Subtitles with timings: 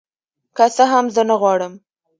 [0.57, 1.73] که څه هم زه نغواړم